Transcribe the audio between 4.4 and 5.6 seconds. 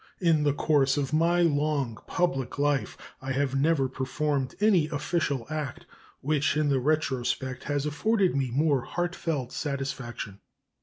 any official